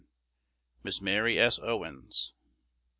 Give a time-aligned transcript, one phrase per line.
[0.83, 1.59] Miss Mary S.
[1.59, 2.33] Owens.